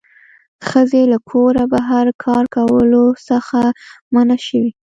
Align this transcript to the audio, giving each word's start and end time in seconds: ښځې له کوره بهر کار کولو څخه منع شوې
ښځې 0.67 1.03
له 1.11 1.19
کوره 1.29 1.63
بهر 1.73 2.05
کار 2.23 2.43
کولو 2.55 3.05
څخه 3.29 3.59
منع 4.13 4.37
شوې 4.47 4.71